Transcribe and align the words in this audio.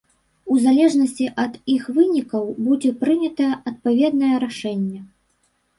У 0.53 0.55
залежнасці 0.63 1.27
ад 1.43 1.59
іх 1.75 1.83
вынікаў 1.99 2.43
будзе 2.69 2.91
прынятае 3.05 3.53
адпаведнае 3.69 4.35
рашэнне. 4.47 4.99